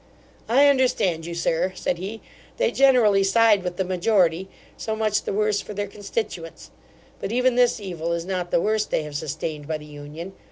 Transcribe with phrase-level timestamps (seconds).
[0.49, 2.21] 'I understand you, Sir (said he),
[2.57, 6.71] they generally side with the majority; so much the worse for their constituents.
[7.19, 10.33] But even this evil is not the worst they have sustained by the union.